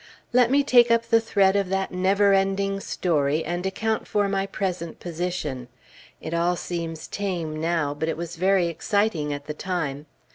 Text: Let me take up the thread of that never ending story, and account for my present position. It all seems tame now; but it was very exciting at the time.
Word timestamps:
Let 0.33 0.49
me 0.49 0.63
take 0.63 0.89
up 0.89 1.03
the 1.05 1.21
thread 1.21 1.55
of 1.55 1.69
that 1.69 1.91
never 1.91 2.33
ending 2.33 2.79
story, 2.79 3.45
and 3.45 3.63
account 3.67 4.07
for 4.07 4.27
my 4.27 4.47
present 4.47 4.99
position. 4.99 5.67
It 6.19 6.33
all 6.33 6.55
seems 6.55 7.07
tame 7.07 7.61
now; 7.61 7.93
but 7.93 8.09
it 8.09 8.17
was 8.17 8.35
very 8.35 8.65
exciting 8.65 9.31
at 9.31 9.45
the 9.45 9.53
time. 9.53 10.07